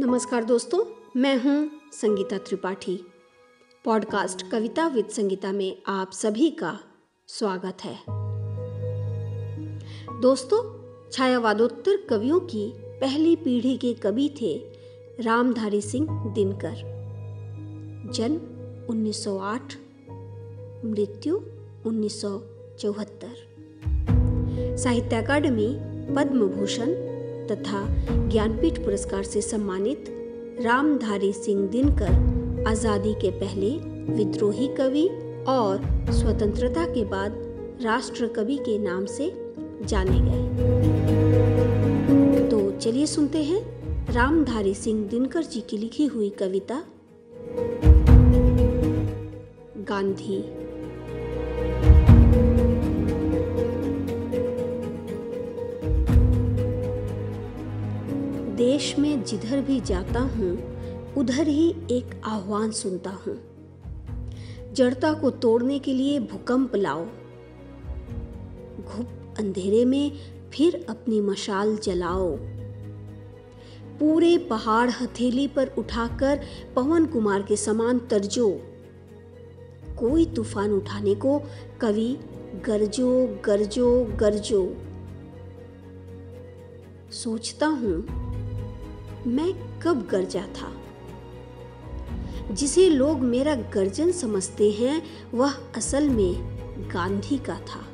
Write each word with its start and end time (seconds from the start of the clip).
नमस्कार 0.00 0.44
दोस्तों, 0.44 0.84
मैं 1.20 1.36
हूँ 1.42 1.70
संगीता 1.92 2.38
त्रिपाठी। 2.38 3.04
पॉडकास्ट 3.84 4.50
कविता 4.50 4.86
विद 4.86 5.06
संगीता 5.06 5.52
में 5.52 5.82
आप 5.86 6.10
सभी 6.12 6.50
का 6.50 6.78
स्वागत 7.26 7.76
है। 7.84 7.96
दोस्तों, 10.20 10.58
छायावादोत्तर 11.10 11.96
कवियों 12.10 12.40
की 12.40 12.72
पहली 12.76 13.36
पीढ़ी 13.36 13.76
के 13.76 13.94
कवि 13.94 14.34
थे 14.42 14.66
रामधारी 15.22 15.80
सिंह 15.80 16.32
दिनकर। 16.34 16.74
जन्म 18.14 18.40
1908 18.90 19.76
मृत्यु 20.84 21.36
1974 21.86 23.36
साहित्य 24.76 25.16
अकादमी 25.16 25.76
पद्म 26.14 26.48
भूषण 26.48 27.15
तथा 27.50 27.86
ज्ञानपीठ 28.28 28.78
पुरस्कार 28.78 29.22
से 29.22 29.40
सम्मानित 29.40 30.04
रामधारी 30.60 31.32
सिंह 31.32 31.66
दिनकर 31.68 32.64
आज़ादी 32.68 33.14
के 33.14 33.30
पहले 33.30 33.70
विद्रोही 34.14 34.68
कवि 34.68 35.08
और 35.48 35.80
स्वतंत्रता 36.12 36.84
के 36.84 37.04
बाद 37.04 37.32
राष्ट्र 37.82 38.26
कवि 38.26 38.56
के 38.58 38.78
नाम 38.78 39.06
से 39.06 39.32
जाने 39.82 40.20
गए। 40.20 40.44
तो 42.50 42.70
चलिए 42.78 43.06
सुनते 43.06 43.42
हैं 43.42 43.60
रामधारी 44.12 44.74
सिंह 44.74 45.06
दिनकर 45.08 45.42
जी 45.42 45.60
की 45.60 45.76
लिखी 45.78 46.06
हुई 46.06 46.30
कविता, 46.30 46.82
गांधी। 49.88 50.65
देश 58.56 58.98
में 58.98 59.24
जिधर 59.24 59.60
भी 59.60 59.80
जाता 59.80 60.20
हूँ, 60.20 60.58
उधर 61.14 61.48
ही 61.48 61.74
एक 61.90 62.20
आह्वान 62.24 62.70
सुनता 62.70 63.10
हूँ। 63.10 63.38
जड़ता 64.72 65.12
को 65.12 65.30
तोड़ने 65.30 65.78
के 65.78 65.94
लिए 65.94 66.20
भूकंप 66.20 66.76
लाओ। 66.76 67.04
घुप 68.84 69.34
अंधेरे 69.38 69.84
में 69.84 70.12
फिर 70.54 70.86
अपनी 70.88 71.20
मशाल 71.20 71.76
जलाओ। 71.76 72.36
पूरे 74.00 74.38
पहाड़ 74.38 74.90
हथेली 74.90 75.48
पर 75.48 75.70
उठाकर 75.78 76.40
पवन 76.76 77.06
कुमार 77.06 77.42
के 77.42 77.56
समान 77.56 77.98
तरजो। 77.98 78.48
कोई 79.98 80.26
तूफ़ान 80.26 80.72
उठाने 80.72 81.14
को 81.14 81.42
कवि, 81.80 82.18
गरजो 82.66 83.40
गरजो 83.44 84.04
गरजो। 84.04 84.76
सोचता 87.12 87.66
हूँ 87.66 88.25
मैं 89.26 89.80
कब 89.80 90.06
गरजा 90.06 90.42
था? 90.42 90.72
जिसे 92.54 92.90
लोग 92.90 93.20
मेरा 93.20 93.54
गर्जन 93.54 94.12
समझते 94.12 94.70
हैं, 94.70 95.02
वह 95.34 95.54
असल 95.76 96.08
में 96.08 96.56
गांधी 96.94 97.38
का 97.38 97.54
था। 97.54 97.84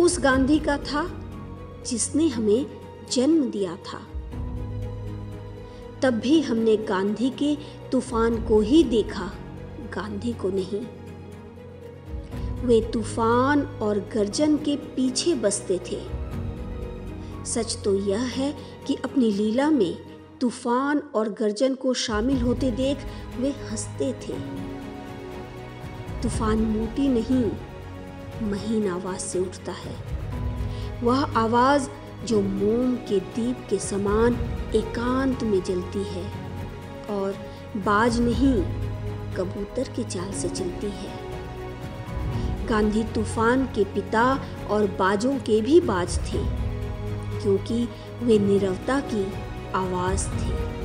उस 0.00 0.20
गांधी 0.20 0.58
का 0.58 0.76
था 0.76 1.20
जिसने 1.86 2.28
हमें 2.28 2.66
जन्म 3.12 3.50
दिया 3.50 3.76
था। 3.76 3.98
तब 6.02 6.10
भी 6.10 6.40
हमने 6.40 6.76
गांधी 6.76 7.30
के 7.30 7.56
तूफ़ान 7.92 8.42
को 8.42 8.60
ही 8.60 8.84
देखा, 8.84 9.32
गांधी 9.94 10.32
को 10.32 10.48
नहीं। 10.48 10.86
वे 12.66 12.80
तूफ़ान 12.80 13.62
और 13.62 13.98
गर्जन 13.98 14.56
के 14.56 14.76
पीछे 14.76 15.34
बसते 15.34 15.80
थे। 15.90 16.20
सच 17.44 17.78
तो 17.84 17.94
यह 17.94 18.18
है 18.18 18.56
कि 18.86 18.94
अपनी 18.94 19.30
लीला 19.30 19.70
में 19.70 19.96
तूफ़ान 20.40 20.98
और 20.98 21.28
गर्जन 21.28 21.74
को 21.74 21.94
शामिल 21.94 22.40
होते 22.40 22.70
देख 22.70 22.98
वे 23.38 23.50
हँसते 23.50 24.12
थे। 24.12 24.32
तूफ़ान 26.22 26.58
मोटी 26.58 27.08
नहीं, 27.08 27.50
महीन 28.50 28.88
आवाज़ 28.88 29.20
से 29.20 29.38
उठता 29.38 29.72
है। 29.72 29.96
वह 31.02 31.24
आवाज़ 31.38 31.88
जो 32.24 32.40
मोम 32.42 32.96
के 32.96 33.20
दीप 33.20 33.66
के 33.70 33.78
समान 33.78 34.34
एकांत 34.74 35.42
में 35.42 35.62
जलती 35.62 36.04
है 36.04 36.24
और 37.10 37.32
बाज 37.76 38.20
नहीं, 38.20 38.54
कबूतर 39.34 39.88
की 39.88 40.04
चाल 40.04 40.32
से 40.32 40.48
चलती 40.48 40.86
है। 40.86 41.30
गांधी 42.66 43.04
तूफ़ान 43.04 43.66
के 43.66 43.84
पिता 43.84 44.40
और 44.70 44.86
बाजों 44.86 45.38
के 45.38 45.60
भी 45.60 45.80
बाज 45.80 46.18
थे। 46.18 46.69
क्योंकि 47.42 47.88
वे 48.22 48.38
निरवता 48.38 49.00
की 49.00 49.32
आवाज़ 49.74 50.28
थे। 50.28 50.80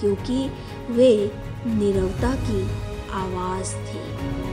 क्योंकि 0.00 0.50
वे 0.90 1.30
निरवता 1.66 2.34
की 2.34 2.62
आवाज़ 3.10 3.74
थी। 3.74 4.45